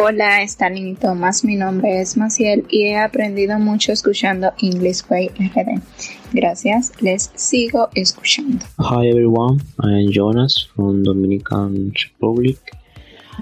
Hola, 0.00 0.42
Stalin 0.44 0.86
y 0.86 0.94
Tomás. 0.94 1.44
Mi 1.44 1.56
nombre 1.56 2.00
es 2.00 2.16
Maciel 2.16 2.64
y 2.70 2.84
he 2.84 2.96
aprendido 2.96 3.58
mucho 3.58 3.90
escuchando 3.90 4.52
English 4.62 5.02
Way 5.10 5.30
RD. 5.30 5.82
Gracias, 6.32 6.92
les 7.02 7.32
sigo 7.34 7.88
escuchando. 7.96 8.64
Hi 8.78 9.08
everyone, 9.08 9.58
I 9.82 10.04
am 10.04 10.12
Jonas 10.12 10.68
from 10.76 11.02
Dominican 11.02 11.92
Republic. 12.04 12.60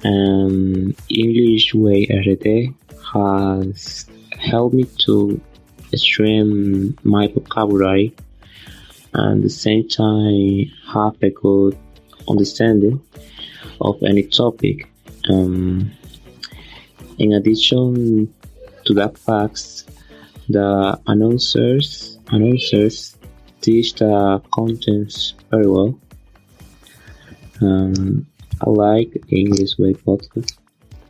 Um, 0.02 0.94
English 1.10 1.74
Way 1.74 2.06
RD 2.08 2.74
has 3.12 4.06
helped 4.38 4.74
me 4.74 4.86
to 5.04 5.38
strengthen 5.92 6.96
my 7.02 7.28
vocabulary 7.28 8.14
and 9.12 9.40
at 9.40 9.42
the 9.42 9.50
same 9.50 9.86
time 9.88 10.72
have 10.90 11.22
a 11.22 11.28
good 11.28 11.76
understanding 12.26 12.98
of 13.78 14.02
any 14.02 14.22
topic. 14.22 14.88
Um, 15.28 15.92
In 17.18 17.32
addition 17.32 18.32
to 18.84 18.94
that 18.94 19.16
fact, 19.16 19.84
the 20.48 21.00
announcers 21.06 22.18
announcers 22.28 23.16
teach 23.60 23.94
the 23.94 24.42
contents 24.52 25.34
very 25.50 25.66
well. 25.66 25.98
Um, 27.60 28.26
I 28.60 28.70
like 28.70 29.16
English 29.28 29.78
Way 29.78 29.94
podcast. 29.94 30.58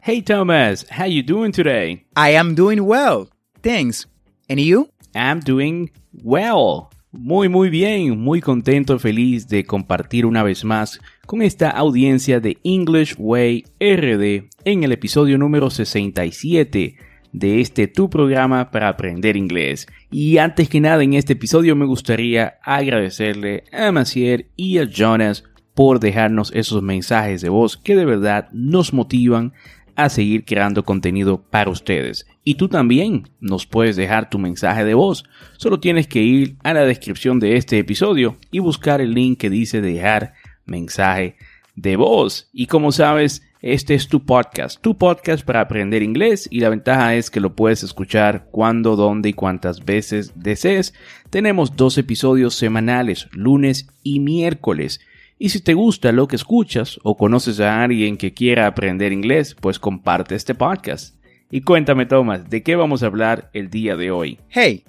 Hey 0.00 0.20
Thomas, 0.20 0.88
how 0.88 1.06
you 1.06 1.22
doing 1.22 1.50
today? 1.52 2.04
I 2.14 2.30
am 2.30 2.54
doing 2.54 2.84
well, 2.84 3.28
thanks. 3.62 4.06
And 4.48 4.60
you? 4.60 4.88
I'm 5.14 5.40
doing 5.40 5.90
well. 6.22 6.92
Muy, 7.18 7.48
muy 7.48 7.70
bien, 7.70 8.18
muy 8.18 8.42
contento, 8.42 8.98
feliz 8.98 9.48
de 9.48 9.64
compartir 9.64 10.26
una 10.26 10.42
vez 10.42 10.64
más 10.64 11.00
con 11.24 11.40
esta 11.40 11.70
audiencia 11.70 12.40
de 12.40 12.58
English 12.62 13.14
Way 13.18 13.64
RD 13.80 14.48
en 14.64 14.84
el 14.84 14.92
episodio 14.92 15.38
número 15.38 15.70
67 15.70 16.96
de 17.32 17.60
este 17.60 17.88
tu 17.88 18.10
programa 18.10 18.70
para 18.70 18.88
aprender 18.88 19.36
inglés. 19.36 19.86
Y 20.10 20.36
antes 20.36 20.68
que 20.68 20.80
nada 20.80 21.02
en 21.02 21.14
este 21.14 21.32
episodio 21.32 21.74
me 21.74 21.86
gustaría 21.86 22.58
agradecerle 22.62 23.64
a 23.72 23.90
Macier 23.92 24.48
y 24.54 24.78
a 24.78 24.84
Jonas 24.84 25.44
por 25.76 26.00
dejarnos 26.00 26.50
esos 26.54 26.82
mensajes 26.82 27.42
de 27.42 27.50
voz 27.50 27.76
que 27.76 27.94
de 27.94 28.06
verdad 28.06 28.48
nos 28.50 28.94
motivan 28.94 29.52
a 29.94 30.08
seguir 30.08 30.46
creando 30.46 30.84
contenido 30.84 31.42
para 31.50 31.70
ustedes. 31.70 32.26
Y 32.42 32.54
tú 32.54 32.68
también 32.68 33.28
nos 33.40 33.66
puedes 33.66 33.94
dejar 33.94 34.30
tu 34.30 34.38
mensaje 34.38 34.86
de 34.86 34.94
voz. 34.94 35.24
Solo 35.58 35.78
tienes 35.78 36.06
que 36.06 36.22
ir 36.22 36.56
a 36.62 36.72
la 36.72 36.86
descripción 36.86 37.40
de 37.40 37.58
este 37.58 37.78
episodio 37.78 38.38
y 38.50 38.58
buscar 38.58 39.02
el 39.02 39.12
link 39.12 39.38
que 39.38 39.50
dice 39.50 39.82
dejar 39.82 40.32
mensaje 40.64 41.36
de 41.74 41.96
voz. 41.96 42.48
Y 42.54 42.68
como 42.68 42.90
sabes, 42.90 43.42
este 43.60 43.94
es 43.94 44.08
tu 44.08 44.24
podcast, 44.24 44.80
tu 44.80 44.96
podcast 44.96 45.44
para 45.44 45.60
aprender 45.60 46.02
inglés 46.02 46.48
y 46.50 46.60
la 46.60 46.70
ventaja 46.70 47.16
es 47.16 47.30
que 47.30 47.40
lo 47.40 47.54
puedes 47.54 47.82
escuchar 47.82 48.48
cuando, 48.50 48.96
dónde 48.96 49.28
y 49.28 49.32
cuántas 49.34 49.84
veces 49.84 50.32
desees. 50.36 50.94
Tenemos 51.28 51.76
dos 51.76 51.98
episodios 51.98 52.54
semanales, 52.54 53.28
lunes 53.32 53.88
y 54.02 54.20
miércoles. 54.20 55.00
Y 55.38 55.50
si 55.50 55.60
te 55.60 55.74
gusta 55.74 56.12
lo 56.12 56.28
que 56.28 56.36
escuchas 56.36 56.98
o 57.02 57.14
conoces 57.14 57.60
a 57.60 57.82
alguien 57.82 58.16
que 58.16 58.32
quiera 58.32 58.66
aprender 58.66 59.12
inglés, 59.12 59.54
pues 59.54 59.78
comparte 59.78 60.34
este 60.34 60.54
podcast. 60.54 61.14
Y 61.50 61.60
cuéntame, 61.60 62.06
Thomas, 62.06 62.48
¿de 62.48 62.62
qué 62.62 62.74
vamos 62.74 63.02
a 63.02 63.06
hablar 63.06 63.50
el 63.52 63.68
día 63.68 63.96
de 63.96 64.10
hoy? 64.10 64.40
Hey, 64.48 64.84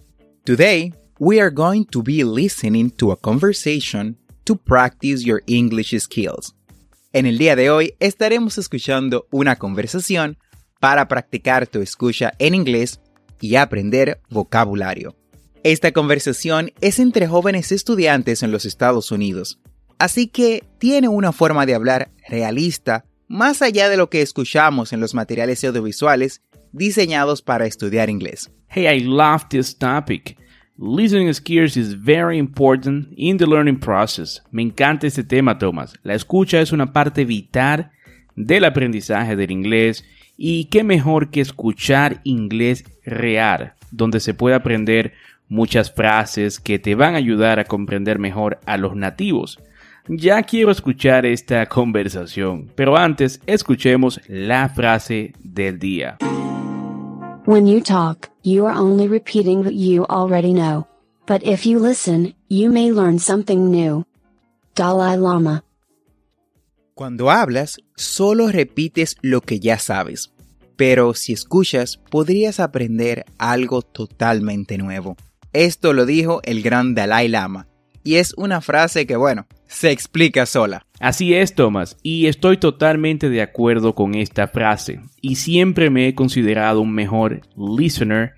today 0.45 0.93
we 1.19 1.41
are 1.41 1.51
going 1.51 1.83
to 1.83 2.01
be 2.01 2.23
listening 2.23 2.89
to 2.91 3.11
a 3.11 3.17
conversation 3.17 4.17
to 4.45 4.55
practice 4.55 5.25
your 5.25 5.43
English 5.47 5.93
skills. 5.99 6.55
En 7.11 7.25
el 7.25 7.37
día 7.37 7.57
de 7.57 7.69
hoy 7.69 7.95
estaremos 7.99 8.57
escuchando 8.57 9.27
una 9.31 9.57
conversación 9.57 10.37
para 10.79 11.09
practicar 11.09 11.67
tu 11.67 11.81
escucha 11.81 12.31
en 12.39 12.55
inglés 12.55 13.01
y 13.41 13.55
aprender 13.55 14.21
vocabulario. 14.29 15.13
Esta 15.63 15.91
conversación 15.91 16.71
es 16.79 16.99
entre 16.99 17.27
jóvenes 17.27 17.73
estudiantes 17.73 18.43
en 18.43 18.51
los 18.53 18.63
Estados 18.65 19.11
Unidos 19.11 19.59
Así 19.99 20.27
que 20.27 20.63
tiene 20.77 21.07
una 21.07 21.31
forma 21.31 21.65
de 21.65 21.75
hablar 21.75 22.09
realista, 22.27 23.05
más 23.27 23.61
allá 23.61 23.89
de 23.89 23.97
lo 23.97 24.09
que 24.09 24.21
escuchamos 24.21 24.93
en 24.93 24.99
los 24.99 25.13
materiales 25.13 25.63
audiovisuales 25.63 26.41
diseñados 26.71 27.41
para 27.41 27.65
estudiar 27.65 28.09
inglés. 28.09 28.51
Hey, 28.69 28.87
I 28.87 29.03
love 29.03 29.47
this 29.49 29.75
topic. 29.75 30.37
Listening 30.77 31.33
skills 31.33 31.75
is 31.75 31.93
very 31.93 32.37
important 32.37 33.07
in 33.17 33.37
the 33.37 33.47
learning 33.47 33.79
process. 33.79 34.43
Me 34.51 34.61
encanta 34.61 35.07
este 35.07 35.23
tema, 35.23 35.57
Thomas. 35.57 35.93
La 36.03 36.13
escucha 36.13 36.61
es 36.61 36.71
una 36.71 36.93
parte 36.93 37.25
vital 37.25 37.91
del 38.35 38.65
aprendizaje 38.65 39.35
del 39.35 39.49
inglés 39.49 40.05
y 40.37 40.65
qué 40.65 40.83
mejor 40.83 41.31
que 41.31 41.41
escuchar 41.41 42.21
inglés 42.23 42.85
real, 43.03 43.73
donde 43.89 44.19
se 44.19 44.35
puede 44.35 44.55
aprender 44.55 45.13
muchas 45.49 45.91
frases 45.91 46.59
que 46.59 46.77
te 46.77 46.93
van 46.93 47.15
a 47.15 47.17
ayudar 47.17 47.59
a 47.59 47.65
comprender 47.65 48.19
mejor 48.19 48.59
a 48.67 48.77
los 48.77 48.95
nativos. 48.95 49.59
Ya 50.09 50.41
quiero 50.43 50.71
escuchar 50.71 51.25
esta 51.25 51.65
conversación, 51.65 52.71
pero 52.75 52.95
antes 52.95 53.41
escuchemos 53.45 54.21
la 54.29 54.69
frase 54.69 55.33
del 55.43 55.79
día. 55.79 56.17
When 57.45 57.67
you 57.67 57.81
talk, 57.81 58.29
you 58.41 58.65
are 58.67 58.77
only 58.77 59.09
repeating 59.09 59.65
what 59.65 59.73
you 59.73 60.05
already 60.05 60.53
know. 60.53 60.87
But 61.27 61.43
if 61.43 61.65
you 61.65 61.79
listen, 61.79 62.35
you 62.47 62.71
may 62.71 62.89
learn 62.89 63.19
something 63.19 63.69
new. 63.69 64.05
Dalai 64.75 65.17
Lama. 65.17 65.65
Cuando 66.93 67.29
hablas, 67.29 67.77
solo 67.97 68.47
repites 68.47 69.17
lo 69.21 69.41
que 69.41 69.59
ya 69.59 69.77
sabes. 69.77 70.31
Pero 70.77 71.15
si 71.15 71.33
escuchas, 71.33 71.97
podrías 71.97 72.61
aprender 72.61 73.25
algo 73.37 73.81
totalmente 73.81 74.77
nuevo. 74.77 75.17
Esto 75.51 75.91
lo 75.91 76.05
dijo 76.05 76.39
el 76.43 76.63
gran 76.63 76.95
Dalai 76.95 77.27
Lama. 77.27 77.67
Y 78.03 78.15
es 78.15 78.33
una 78.37 78.61
frase 78.61 79.05
que, 79.05 79.17
bueno, 79.17 79.47
se 79.67 79.91
explica 79.91 80.45
sola. 80.45 80.85
Así 80.99 81.33
es, 81.35 81.53
Thomas, 81.53 81.97
y 82.01 82.25
estoy 82.25 82.57
totalmente 82.57 83.29
de 83.29 83.41
acuerdo 83.41 83.93
con 83.93 84.15
esta 84.15 84.47
frase. 84.47 85.01
Y 85.21 85.35
siempre 85.35 85.89
me 85.89 86.07
he 86.07 86.15
considerado 86.15 86.81
un 86.81 86.93
mejor 86.93 87.41
listener 87.55 88.33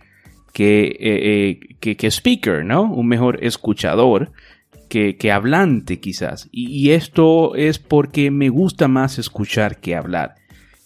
que, 0.53 0.87
eh, 0.99 1.59
eh, 1.79 1.95
que, 1.95 2.07
speaker, 2.07 2.65
¿no? 2.65 2.83
Un 2.83 3.07
mejor 3.07 3.43
escuchador 3.43 4.31
que, 4.89 5.15
que 5.15 5.31
hablante 5.31 5.99
quizás. 5.99 6.49
Y, 6.51 6.67
y 6.67 6.91
esto 6.91 7.55
es 7.55 7.79
porque 7.79 8.31
me 8.31 8.49
gusta 8.49 8.87
más 8.87 9.19
escuchar 9.19 9.79
que 9.79 9.95
hablar. 9.95 10.35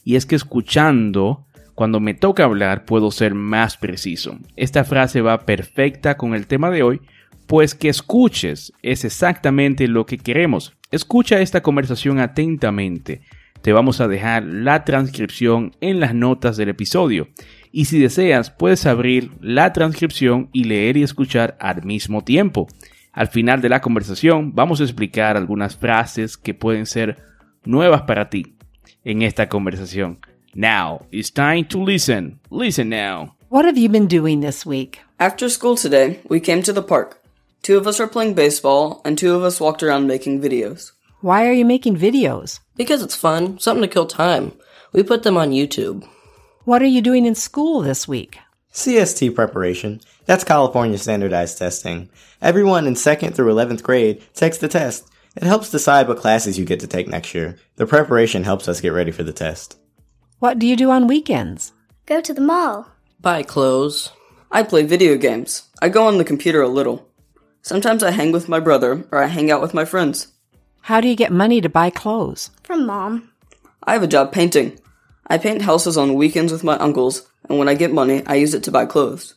Y 0.03 0.15
es 0.15 0.25
que 0.25 0.35
escuchando, 0.35 1.47
cuando 1.73 1.99
me 1.99 2.13
toca 2.13 2.43
hablar, 2.43 2.85
puedo 2.85 3.09
ser 3.09 3.33
más 3.33 3.77
preciso. 3.77 4.37
Esta 4.55 4.83
frase 4.83 5.21
va 5.21 5.45
perfecta 5.45 6.17
con 6.17 6.35
el 6.35 6.45
tema 6.45 6.69
de 6.69 6.83
hoy 6.83 7.01
pues 7.47 7.75
que 7.75 7.89
escuches 7.89 8.73
es 8.81 9.05
exactamente 9.05 9.87
lo 9.87 10.05
que 10.05 10.17
queremos. 10.17 10.73
Escucha 10.91 11.41
esta 11.41 11.61
conversación 11.61 12.19
atentamente. 12.19 13.21
te 13.61 13.71
vamos 13.71 14.01
a 14.01 14.09
dejar 14.09 14.43
la 14.43 14.83
transcripción 14.83 15.71
en 15.79 16.01
las 16.01 16.13
notas 16.13 16.57
del 16.57 16.67
episodio. 16.67 17.29
Y 17.71 17.85
si 17.85 17.97
deseas, 17.97 18.51
puedes 18.51 18.85
abrir 18.85 19.31
la 19.39 19.71
transcripción 19.71 20.49
y 20.51 20.65
leer 20.65 20.97
y 20.97 21.03
escuchar 21.03 21.55
al 21.61 21.83
mismo 21.83 22.23
tiempo. 22.23 22.67
Al 23.13 23.27
final 23.29 23.61
de 23.61 23.69
la 23.69 23.79
conversación 23.79 24.53
vamos 24.53 24.81
a 24.81 24.83
explicar 24.83 25.37
algunas 25.37 25.77
frases 25.77 26.35
que 26.35 26.53
pueden 26.53 26.85
ser 26.85 27.23
nuevas 27.63 28.01
para 28.01 28.29
ti 28.29 28.57
en 29.05 29.21
esta 29.21 29.47
conversación. 29.47 30.19
Now, 30.53 31.07
it's 31.11 31.31
time 31.31 31.63
to 31.69 31.83
listen. 31.83 32.39
Listen 32.51 32.89
now. 32.89 33.35
What 33.49 33.65
have 33.65 33.79
you 33.79 33.89
been 33.89 34.07
doing 34.07 34.41
this 34.41 34.65
week? 34.65 34.99
After 35.19 35.49
school 35.49 35.77
today, 35.77 36.19
we 36.29 36.41
came 36.41 36.61
to 36.63 36.73
the 36.73 36.81
park. 36.81 37.22
Two 37.63 37.77
of 37.77 37.87
us 37.87 38.01
are 38.01 38.07
playing 38.07 38.33
baseball, 38.33 38.99
and 39.05 39.17
two 39.17 39.33
of 39.35 39.41
us 39.41 39.61
walked 39.61 39.81
around 39.81 40.05
making 40.05 40.41
videos. 40.41 40.91
Why 41.21 41.47
are 41.47 41.53
you 41.53 41.63
making 41.63 41.95
videos? 41.95 42.59
Because 42.75 43.01
it's 43.01 43.15
fun, 43.15 43.57
something 43.57 43.83
to 43.83 43.87
kill 43.87 44.05
time. 44.05 44.51
We 44.91 45.01
put 45.01 45.23
them 45.23 45.37
on 45.37 45.51
YouTube. 45.51 46.05
What 46.65 46.81
are 46.81 46.93
you 46.93 47.01
doing 47.01 47.25
in 47.25 47.35
school 47.35 47.79
this 47.79 48.05
week? 48.05 48.37
CST 48.73 49.33
preparation. 49.33 50.01
That's 50.25 50.43
California 50.43 50.97
standardized 50.97 51.57
testing. 51.57 52.09
Everyone 52.41 52.85
in 52.85 52.95
2nd 52.95 53.33
through 53.33 53.53
11th 53.53 53.81
grade 53.81 54.21
takes 54.33 54.57
the 54.57 54.67
test. 54.67 55.09
It 55.37 55.43
helps 55.43 55.71
decide 55.71 56.09
what 56.09 56.17
classes 56.17 56.59
you 56.59 56.65
get 56.65 56.81
to 56.81 56.87
take 56.87 57.07
next 57.07 57.33
year. 57.33 57.57
The 57.77 57.87
preparation 57.87 58.43
helps 58.43 58.67
us 58.67 58.81
get 58.81 58.89
ready 58.89 59.11
for 59.11 59.23
the 59.23 59.31
test. 59.31 59.77
What 60.39 60.59
do 60.59 60.67
you 60.67 60.75
do 60.75 60.91
on 60.91 61.07
weekends? 61.07 61.71
Go 62.07 62.19
to 62.19 62.33
the 62.33 62.41
mall. 62.41 62.91
Buy 63.21 63.41
clothes. 63.41 64.11
I 64.51 64.63
play 64.63 64.83
video 64.83 65.15
games. 65.15 65.69
I 65.81 65.87
go 65.87 66.05
on 66.07 66.17
the 66.17 66.25
computer 66.25 66.61
a 66.61 66.67
little. 66.67 67.07
Sometimes 67.63 68.03
I 68.03 68.11
hang 68.11 68.33
with 68.33 68.49
my 68.49 68.59
brother, 68.59 69.05
or 69.09 69.23
I 69.23 69.27
hang 69.27 69.49
out 69.49 69.61
with 69.61 69.73
my 69.73 69.85
friends. 69.85 70.27
How 70.81 70.99
do 70.99 71.07
you 71.07 71.15
get 71.15 71.31
money 71.31 71.61
to 71.61 71.69
buy 71.69 71.89
clothes? 71.89 72.51
From 72.61 72.85
mom. 72.85 73.29
I 73.81 73.93
have 73.93 74.03
a 74.03 74.07
job 74.07 74.33
painting. 74.33 74.77
I 75.27 75.37
paint 75.37 75.61
houses 75.61 75.97
on 75.97 76.15
weekends 76.15 76.51
with 76.51 76.65
my 76.65 76.77
uncles, 76.77 77.25
and 77.47 77.57
when 77.57 77.69
I 77.69 77.75
get 77.75 77.93
money, 77.93 78.21
I 78.27 78.35
use 78.35 78.53
it 78.53 78.63
to 78.63 78.71
buy 78.71 78.85
clothes. 78.85 79.35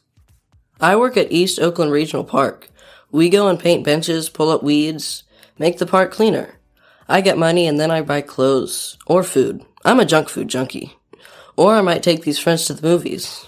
I 0.80 0.96
work 0.96 1.16
at 1.16 1.30
East 1.30 1.60
Oakland 1.60 1.92
Regional 1.92 2.24
Park. 2.24 2.68
We 3.12 3.28
go 3.28 3.46
and 3.46 3.60
paint 3.60 3.84
benches, 3.84 4.28
pull 4.28 4.50
up 4.50 4.64
weeds, 4.64 5.22
make 5.56 5.78
the 5.78 5.86
park 5.86 6.10
cleaner. 6.10 6.58
I 7.08 7.20
get 7.20 7.38
money 7.38 7.68
and 7.68 7.78
then 7.78 7.92
I 7.92 8.02
buy 8.02 8.22
clothes 8.22 8.98
or 9.06 9.22
food. 9.22 9.64
I'm 9.84 10.00
a 10.00 10.04
junk 10.04 10.28
food 10.28 10.48
junkie. 10.48 10.98
Or 11.56 11.74
I 11.74 11.80
might 11.80 12.02
take 12.02 12.22
these 12.24 12.40
friends 12.40 12.64
to 12.66 12.74
the 12.74 12.86
movies. 12.86 13.46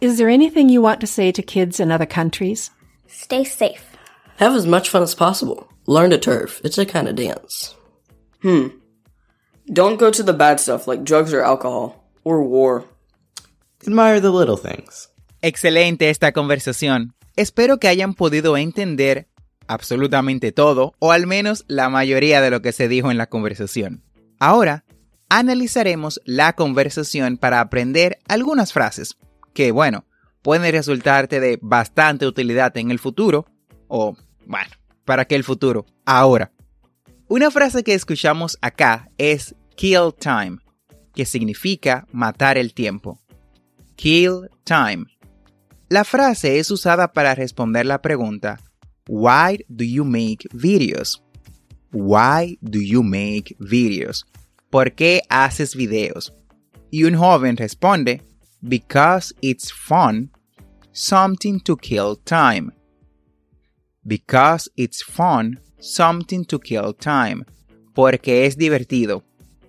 Is 0.00 0.18
there 0.18 0.28
anything 0.28 0.68
you 0.68 0.80
want 0.80 1.00
to 1.00 1.06
say 1.08 1.32
to 1.32 1.42
kids 1.42 1.80
in 1.80 1.90
other 1.90 2.06
countries? 2.06 2.70
Stay 3.12 3.44
safe. 3.44 3.96
Have 4.38 4.54
as 4.56 4.66
much 4.66 4.88
fun 4.88 5.02
as 5.02 5.14
possible. 5.14 5.68
Learn 5.86 6.10
to 6.10 6.18
turf. 6.18 6.60
It's 6.64 6.78
a 6.78 6.86
kind 6.86 7.08
of 7.08 7.14
dance. 7.14 7.74
Hmm. 8.42 8.68
Don't 9.66 9.98
go 9.98 10.10
to 10.10 10.22
the 10.22 10.32
bad 10.32 10.58
stuff 10.58 10.88
like 10.88 11.04
drugs 11.04 11.32
or 11.32 11.42
alcohol, 11.42 12.10
or 12.24 12.42
war. 12.42 12.84
Admire 13.86 14.20
the 14.20 14.30
little 14.30 14.56
things. 14.56 15.08
Excelente 15.42 16.08
esta 16.08 16.32
conversación. 16.32 17.14
Espero 17.36 17.78
que 17.78 17.88
hayan 17.88 18.14
podido 18.14 18.56
entender 18.56 19.28
absolutamente 19.68 20.50
todo, 20.52 20.94
o 20.98 21.12
al 21.12 21.26
menos 21.26 21.64
la 21.68 21.88
mayoría 21.88 22.40
de 22.40 22.50
lo 22.50 22.62
que 22.62 22.72
se 22.72 22.88
dijo 22.88 23.10
en 23.10 23.18
la 23.18 23.26
conversación. 23.28 24.02
Ahora, 24.38 24.84
analizaremos 25.28 26.20
la 26.24 26.54
conversación 26.54 27.36
para 27.36 27.60
aprender 27.60 28.18
algunas 28.26 28.72
frases 28.72 29.16
que, 29.54 29.70
bueno, 29.70 30.04
pueden 30.42 30.70
resultarte 30.72 31.40
de 31.40 31.58
bastante 31.62 32.26
utilidad 32.26 32.76
en 32.76 32.90
el 32.90 32.98
futuro, 32.98 33.46
o, 33.88 34.16
bueno, 34.46 34.70
¿para 35.04 35.24
qué 35.24 35.36
el 35.36 35.44
futuro? 35.44 35.86
Ahora. 36.04 36.52
Una 37.28 37.50
frase 37.50 37.82
que 37.82 37.94
escuchamos 37.94 38.58
acá 38.60 39.10
es 39.16 39.54
kill 39.76 40.12
time, 40.18 40.58
que 41.14 41.24
significa 41.24 42.06
matar 42.12 42.58
el 42.58 42.74
tiempo. 42.74 43.18
Kill 43.96 44.50
time. 44.64 45.06
La 45.88 46.04
frase 46.04 46.58
es 46.58 46.70
usada 46.70 47.12
para 47.12 47.34
responder 47.34 47.86
la 47.86 48.02
pregunta 48.02 48.60
Why 49.08 49.64
do 49.68 49.84
you 49.84 50.04
make 50.04 50.48
videos? 50.52 51.22
Why 51.92 52.58
do 52.60 52.80
you 52.80 53.02
make 53.02 53.56
videos? 53.58 54.24
¿Por 54.70 54.92
qué 54.92 55.22
haces 55.28 55.76
videos? 55.76 56.32
Y 56.90 57.04
un 57.04 57.16
joven 57.16 57.56
responde 57.56 58.22
Because 58.62 59.34
it's 59.42 59.72
fun, 59.72 60.30
something 60.92 61.60
to 61.60 61.76
kill 61.76 62.16
time. 62.16 62.72
Because 64.06 64.70
it's 64.76 65.02
fun, 65.02 65.60
something 65.80 66.44
to 66.44 66.60
kill 66.60 66.94
time. 66.94 67.44
Porque 67.94 68.46
es 68.46 68.56
divertido. 68.56 69.24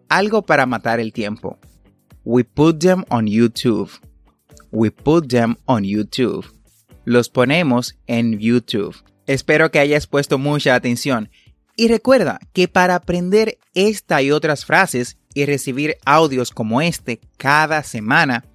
Algo 0.10 0.44
para 0.44 0.66
matar 0.66 1.00
el 1.00 1.12
tiempo. 1.12 1.58
We 2.24 2.44
put 2.44 2.80
them 2.80 3.04
on 3.10 3.26
YouTube. 3.26 3.90
We 4.72 4.92
put 4.92 5.28
them 5.30 5.56
on 5.66 5.84
YouTube. 5.84 6.46
Los 7.06 7.30
ponemos 7.30 7.96
en 8.08 8.40
YouTube. 8.40 8.96
Espero 9.26 9.72
que 9.72 9.80
hayas 9.80 10.08
puesto 10.08 10.38
mucha 10.38 10.76
atención. 10.76 11.30
Y 11.76 11.88
recuerda 11.88 12.40
que 12.54 12.68
para 12.68 12.96
aprender 12.96 13.58
esta 13.74 14.22
y 14.22 14.32
otras 14.32 14.66
frases 14.66 15.18
y 15.34 15.46
recibir 15.46 15.98
audios 16.06 16.52
como 16.52 16.82
este 16.82 17.20
cada 17.38 17.82
semana, 17.84 18.46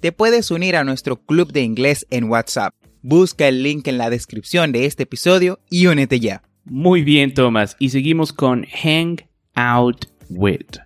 te 0.00 0.12
puedes 0.12 0.50
unir 0.50 0.76
a 0.76 0.84
nuestro 0.84 1.16
club 1.16 1.52
de 1.52 1.62
inglés 1.62 2.06
en 2.10 2.24
WhatsApp. 2.24 2.74
Busca 3.02 3.48
el 3.48 3.62
link 3.62 3.86
en 3.88 3.98
la 3.98 4.10
descripción 4.10 4.72
de 4.72 4.84
este 4.84 5.04
episodio 5.04 5.60
y 5.70 5.86
únete 5.86 6.20
ya. 6.20 6.42
Muy 6.64 7.02
bien, 7.02 7.34
Thomas. 7.34 7.76
Y 7.78 7.90
seguimos 7.90 8.32
con 8.32 8.66
hang 8.82 9.18
out 9.54 10.06
with. 10.28 10.78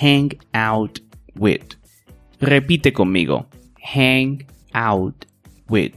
Hang 0.00 0.30
out 0.52 1.00
with. 1.36 1.76
Repite 2.40 2.92
conmigo. 2.92 3.48
Hang 3.94 4.46
out 4.72 5.26
with. 5.68 5.94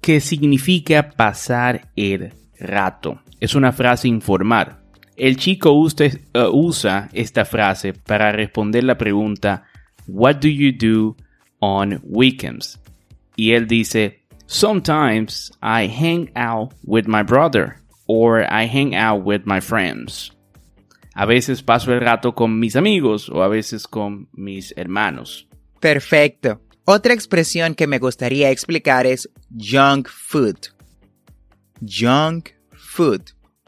Que 0.00 0.20
significa 0.20 1.10
pasar 1.10 1.90
el 1.96 2.32
rato. 2.58 3.20
Es 3.40 3.54
una 3.54 3.72
frase 3.72 4.08
informal. 4.08 4.78
El 5.16 5.36
chico 5.36 5.72
uh, 5.72 5.88
usa 6.52 7.08
esta 7.12 7.44
frase 7.44 7.92
para 7.92 8.32
responder 8.32 8.84
la 8.84 8.96
pregunta 8.96 9.64
What 10.06 10.36
do 10.36 10.48
you 10.48 10.72
do 10.72 11.16
on 11.62 12.00
weekends? 12.02 12.78
Y 13.36 13.52
él 13.52 13.66
dice 13.66 14.18
Sometimes 14.46 15.50
I 15.62 15.86
hang 15.86 16.30
out 16.36 16.74
with 16.84 17.06
my 17.06 17.22
brother 17.22 17.76
or 18.06 18.42
I 18.42 18.66
hang 18.66 18.94
out 18.94 19.24
with 19.24 19.46
my 19.46 19.60
friends. 19.60 20.30
A 21.14 21.24
veces 21.24 21.62
paso 21.62 21.92
el 21.92 22.00
rato 22.00 22.34
con 22.34 22.58
mis 22.58 22.76
amigos 22.76 23.30
o 23.30 23.42
a 23.42 23.48
veces 23.48 23.86
con 23.86 24.28
mis 24.32 24.74
hermanos. 24.76 25.48
Perfecto. 25.80 26.60
Otra 26.84 27.14
expresión 27.14 27.74
que 27.74 27.86
me 27.86 27.98
gustaría 27.98 28.50
explicar 28.50 29.06
es 29.06 29.30
junk 29.56 30.08
food. 30.08 30.56
Junk 31.80 32.50
food, 32.72 33.22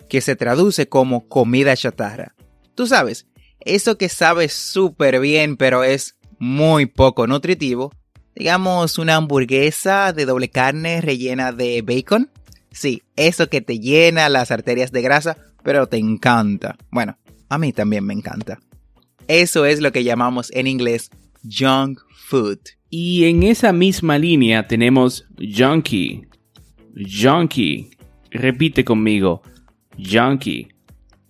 que 0.08 0.20
se 0.20 0.36
traduce 0.36 0.88
como 0.88 1.28
comida 1.28 1.76
chatarra. 1.76 2.34
Tú 2.74 2.86
sabes, 2.86 3.26
eso 3.60 3.96
que 3.96 4.08
sabe 4.08 4.48
súper 4.48 5.20
bien 5.20 5.56
pero 5.56 5.84
es 5.84 6.18
muy 6.38 6.86
poco 6.86 7.26
nutritivo. 7.26 7.92
Digamos 8.34 8.98
una 8.98 9.16
hamburguesa 9.16 10.12
de 10.12 10.26
doble 10.26 10.48
carne 10.48 11.00
rellena 11.00 11.52
de 11.52 11.82
bacon. 11.82 12.30
Sí, 12.72 13.02
eso 13.16 13.48
que 13.48 13.60
te 13.60 13.78
llena 13.78 14.28
las 14.28 14.50
arterias 14.50 14.90
de 14.90 15.02
grasa, 15.02 15.36
pero 15.62 15.86
te 15.86 15.98
encanta. 15.98 16.76
Bueno, 16.90 17.16
a 17.48 17.58
mí 17.58 17.72
también 17.72 18.04
me 18.04 18.14
encanta. 18.14 18.58
Eso 19.28 19.64
es 19.64 19.80
lo 19.80 19.92
que 19.92 20.04
llamamos 20.04 20.50
en 20.52 20.66
inglés 20.66 21.10
junk 21.44 22.00
food. 22.26 22.58
Y 22.90 23.24
en 23.24 23.42
esa 23.42 23.72
misma 23.72 24.18
línea 24.18 24.66
tenemos 24.66 25.26
junkie. 25.38 26.26
Junkie. 26.94 27.90
Repite 28.30 28.84
conmigo. 28.84 29.42
Junkie. 29.96 30.68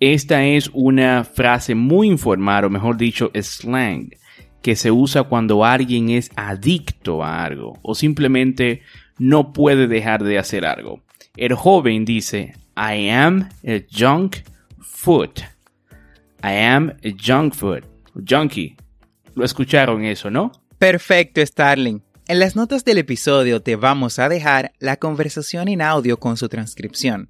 Esta 0.01 0.45
es 0.45 0.71
una 0.73 1.25
frase 1.25 1.75
muy 1.75 2.09
informal, 2.09 2.65
o 2.65 2.71
mejor 2.71 2.97
dicho, 2.97 3.31
slang, 3.41 4.11
que 4.65 4.77
se 4.77 4.91
usa 4.91 5.25
cuando 5.25 5.63
alguien 5.63 6.09
es 6.09 6.31
adicto 6.37 7.23
a 7.23 7.45
algo 7.45 7.79
o 7.83 7.95
simplemente 7.95 8.81
no 9.19 9.53
puede 9.53 9.87
dejar 9.89 10.25
de 10.25 10.39
hacer 10.39 10.65
algo. 10.65 11.03
El 11.37 11.53
joven 11.53 12.07
dice, 12.07 12.55
I 12.75 13.11
am 13.11 13.51
a 13.69 13.83
junk 13.95 14.39
food. 14.81 15.33
I 16.43 16.65
am 16.65 16.95
a 17.05 17.11
junk 17.23 17.55
food. 17.55 17.85
Junkie. 18.27 18.75
Lo 19.35 19.45
escucharon 19.45 20.03
eso, 20.03 20.31
¿no? 20.31 20.51
Perfecto, 20.79 21.45
Starling. 21.45 22.03
En 22.27 22.39
las 22.39 22.57
notas 22.57 22.87
del 22.87 22.97
episodio 22.97 23.61
te 23.61 23.77
vamos 23.77 24.19
a 24.19 24.31
dejar 24.31 24.73
la 24.79 24.97
conversación 24.97 25.69
en 25.69 25.83
audio 25.83 26.19
con 26.19 26.39
su 26.39 26.49
transcripción. 26.49 27.29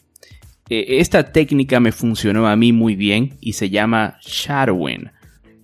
Eh, 0.69 0.97
esta 0.99 1.31
técnica 1.31 1.79
me 1.79 1.91
funcionó 1.91 2.47
a 2.47 2.55
mí 2.55 2.73
muy 2.73 2.95
bien 2.95 3.37
y 3.41 3.53
se 3.53 3.69
llama 3.69 4.17
shadowing 4.21 5.11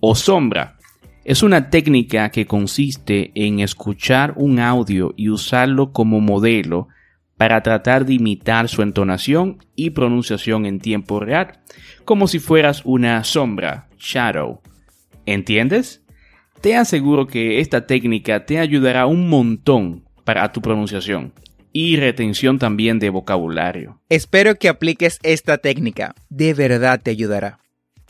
o 0.00 0.14
sombra. 0.14 0.78
Es 1.24 1.42
una 1.42 1.68
técnica 1.70 2.30
que 2.30 2.46
consiste 2.46 3.32
en 3.34 3.58
escuchar 3.60 4.34
un 4.36 4.58
audio 4.58 5.14
y 5.16 5.30
usarlo 5.30 5.92
como 5.92 6.20
modelo 6.20 6.88
para 7.36 7.62
tratar 7.62 8.04
de 8.06 8.14
imitar 8.14 8.68
su 8.68 8.82
entonación 8.82 9.58
y 9.74 9.90
pronunciación 9.90 10.66
en 10.66 10.80
tiempo 10.80 11.20
real, 11.20 11.60
como 12.04 12.28
si 12.28 12.38
fueras 12.38 12.82
una 12.84 13.24
sombra, 13.24 13.88
shadow. 13.98 14.60
¿Entiendes? 15.26 16.02
Te 16.60 16.76
aseguro 16.76 17.26
que 17.26 17.60
esta 17.60 17.86
técnica 17.86 18.46
te 18.46 18.58
ayudará 18.58 19.06
un 19.06 19.28
montón 19.28 20.04
para 20.24 20.50
tu 20.52 20.62
pronunciación 20.62 21.32
y 21.72 21.96
retención 21.96 22.58
también 22.58 22.98
de 22.98 23.10
vocabulario. 23.10 24.00
Espero 24.08 24.54
que 24.54 24.68
apliques 24.68 25.18
esta 25.22 25.58
técnica, 25.58 26.14
de 26.30 26.54
verdad 26.54 27.00
te 27.02 27.10
ayudará. 27.10 27.58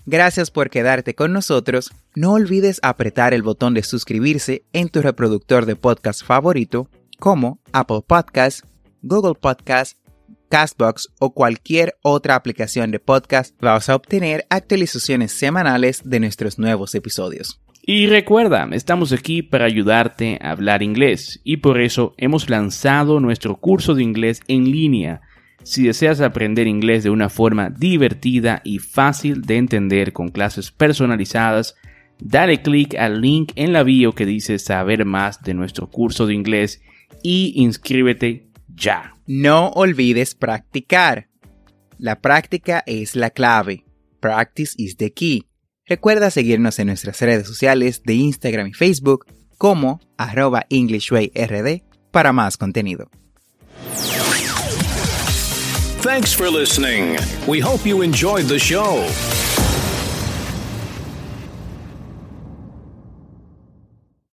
Gracias 0.06 0.50
por 0.50 0.68
quedarte 0.68 1.14
con 1.14 1.32
nosotros. 1.32 1.90
No 2.14 2.34
olvides 2.34 2.78
apretar 2.82 3.32
el 3.32 3.42
botón 3.42 3.72
de 3.72 3.82
suscribirse 3.82 4.64
en 4.74 4.90
tu 4.90 5.00
reproductor 5.00 5.64
de 5.64 5.76
podcast 5.76 6.22
favorito, 6.24 6.90
como 7.18 7.58
Apple 7.72 8.02
Podcasts, 8.06 8.64
Google 9.04 9.34
Podcasts, 9.34 10.00
Castbox 10.48 11.08
o 11.20 11.34
cualquier 11.34 11.94
otra 12.02 12.36
aplicación 12.36 12.90
de 12.90 12.98
podcast. 12.98 13.54
Vas 13.60 13.88
a 13.88 13.96
obtener 13.96 14.46
actualizaciones 14.48 15.32
semanales 15.32 16.02
de 16.04 16.20
nuestros 16.20 16.58
nuevos 16.58 16.94
episodios. 16.94 17.60
Y 17.86 18.06
recuerda, 18.06 18.66
estamos 18.72 19.12
aquí 19.12 19.42
para 19.42 19.66
ayudarte 19.66 20.38
a 20.40 20.52
hablar 20.52 20.82
inglés 20.82 21.40
y 21.44 21.58
por 21.58 21.80
eso 21.82 22.14
hemos 22.16 22.48
lanzado 22.48 23.20
nuestro 23.20 23.56
curso 23.56 23.94
de 23.94 24.02
inglés 24.02 24.40
en 24.48 24.70
línea. 24.70 25.20
Si 25.64 25.82
deseas 25.82 26.22
aprender 26.22 26.66
inglés 26.66 27.04
de 27.04 27.10
una 27.10 27.28
forma 27.28 27.68
divertida 27.68 28.62
y 28.64 28.78
fácil 28.78 29.42
de 29.42 29.58
entender 29.58 30.14
con 30.14 30.28
clases 30.28 30.70
personalizadas, 30.70 31.74
dale 32.18 32.62
clic 32.62 32.94
al 32.94 33.20
link 33.20 33.52
en 33.56 33.74
la 33.74 33.82
bio 33.82 34.14
que 34.14 34.24
dice 34.24 34.58
saber 34.58 35.04
más 35.04 35.42
de 35.42 35.52
nuestro 35.52 35.90
curso 35.90 36.26
de 36.26 36.32
inglés 36.32 36.80
y 37.22 37.52
inscríbete 37.56 38.53
ya. 38.74 39.16
No 39.26 39.68
olvides 39.70 40.34
practicar. 40.34 41.28
La 41.98 42.20
práctica 42.20 42.82
es 42.86 43.16
la 43.16 43.30
clave. 43.30 43.84
Practice 44.20 44.74
is 44.76 44.96
the 44.96 45.12
key. 45.12 45.46
Recuerda 45.86 46.30
seguirnos 46.30 46.78
en 46.78 46.88
nuestras 46.88 47.20
redes 47.20 47.46
sociales 47.46 48.02
de 48.04 48.14
Instagram 48.14 48.68
y 48.68 48.72
Facebook 48.72 49.26
como 49.58 50.00
arroba 50.16 50.66
EnglishWayRD 50.70 51.82
para 52.10 52.32
más 52.32 52.56
contenido. 52.56 53.10
Thanks 56.02 56.34
for 56.34 56.50
listening. 56.50 57.16
We 57.46 57.60
hope 57.60 57.86
you 57.88 58.02
enjoyed 58.02 58.46
the 58.46 58.58
show. 58.58 59.06